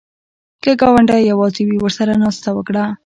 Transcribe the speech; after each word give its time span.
که 0.63 0.71
ګاونډی 0.81 1.21
یواځې 1.31 1.61
وي، 1.65 1.77
ورسره 1.79 2.13
ناسته 2.21 2.49
وکړه 2.53 2.85